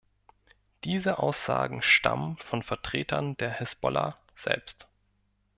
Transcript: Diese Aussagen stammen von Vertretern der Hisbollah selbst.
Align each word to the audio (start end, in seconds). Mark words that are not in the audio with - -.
Diese 0.83 1.19
Aussagen 1.19 1.83
stammen 1.83 2.37
von 2.37 2.63
Vertretern 2.63 3.37
der 3.37 3.51
Hisbollah 3.53 4.17
selbst. 4.33 4.87